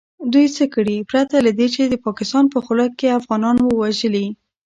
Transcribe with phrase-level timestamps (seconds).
[0.31, 4.27] دوئ څه کړي پرته له دې چې د پاکستان په خوله يې افغانان وژلي.